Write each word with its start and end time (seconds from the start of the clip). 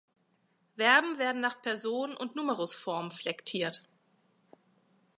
Verben 0.77 1.19
werden 1.19 1.41
nach 1.41 1.61
Person 1.61 2.17
und 2.17 2.35
Numerusformen 2.35 3.11
flektiert. 3.11 3.83